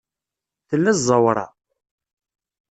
Tella 0.69 0.91
ẓẓawra? 0.97 1.45